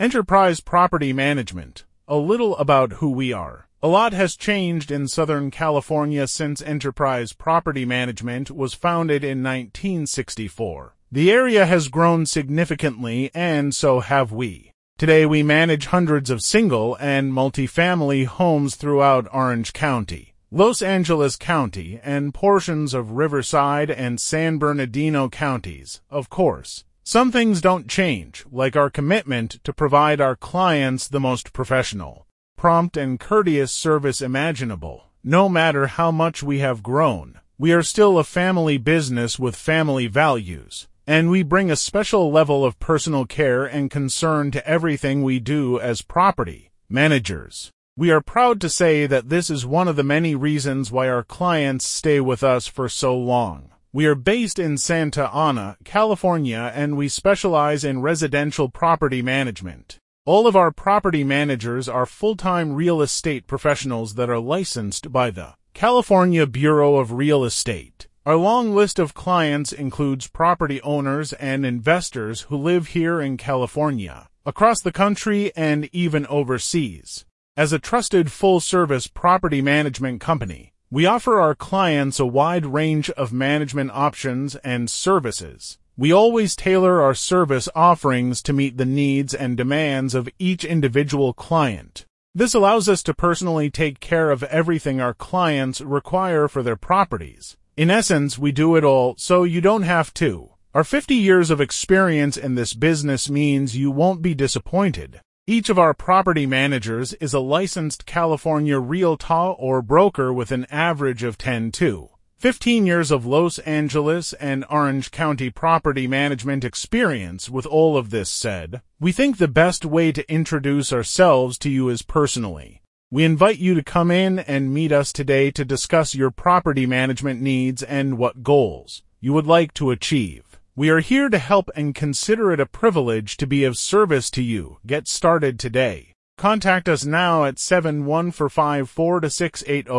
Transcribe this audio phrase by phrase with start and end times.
[0.00, 1.84] Enterprise Property Management.
[2.06, 3.66] A little about who we are.
[3.82, 10.94] A lot has changed in Southern California since Enterprise Property Management was founded in 1964.
[11.10, 14.70] The area has grown significantly, and so have we.
[14.98, 21.98] Today we manage hundreds of single and multifamily homes throughout Orange County, Los Angeles County,
[22.04, 26.84] and portions of Riverside and San Bernardino counties, of course.
[27.08, 32.26] Some things don't change, like our commitment to provide our clients the most professional,
[32.58, 35.04] prompt, and courteous service imaginable.
[35.24, 40.06] No matter how much we have grown, we are still a family business with family
[40.06, 45.40] values, and we bring a special level of personal care and concern to everything we
[45.40, 47.70] do as property managers.
[47.96, 51.24] We are proud to say that this is one of the many reasons why our
[51.24, 53.70] clients stay with us for so long.
[53.90, 59.96] We are based in Santa Ana, California, and we specialize in residential property management.
[60.26, 65.54] All of our property managers are full-time real estate professionals that are licensed by the
[65.72, 68.08] California Bureau of Real Estate.
[68.26, 74.28] Our long list of clients includes property owners and investors who live here in California,
[74.44, 77.24] across the country, and even overseas.
[77.56, 83.30] As a trusted full-service property management company, we offer our clients a wide range of
[83.30, 85.76] management options and services.
[85.98, 91.34] We always tailor our service offerings to meet the needs and demands of each individual
[91.34, 92.06] client.
[92.34, 97.58] This allows us to personally take care of everything our clients require for their properties.
[97.76, 100.52] In essence, we do it all so you don't have to.
[100.72, 105.20] Our 50 years of experience in this business means you won't be disappointed.
[105.50, 111.22] Each of our property managers is a licensed California realtor or broker with an average
[111.22, 117.48] of 10 to 15 years of Los Angeles and Orange County property management experience.
[117.48, 121.88] With all of this said, we think the best way to introduce ourselves to you
[121.88, 122.82] is personally.
[123.10, 127.40] We invite you to come in and meet us today to discuss your property management
[127.40, 130.47] needs and what goals you would like to achieve.
[130.78, 134.44] We are here to help and consider it a privilege to be of service to
[134.44, 134.78] you.
[134.86, 136.12] Get started today.
[136.36, 139.92] Contact us now at 7154 6800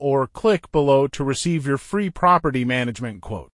[0.00, 3.50] or click below to receive your free property management quote.